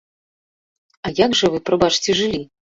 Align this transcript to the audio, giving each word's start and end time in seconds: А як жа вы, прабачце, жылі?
А 1.09 1.13
як 1.23 1.37
жа 1.43 1.53
вы, 1.55 1.63
прабачце, 1.71 2.11
жылі? 2.25 2.45